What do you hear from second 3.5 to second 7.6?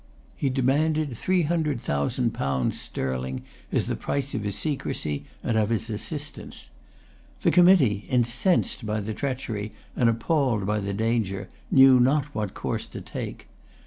as the price of his secrecy and of his assistance. The